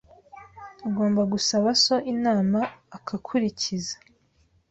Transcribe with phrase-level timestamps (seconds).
[0.87, 2.59] Ugomba gusaba so inama
[2.97, 3.95] akakurikiza.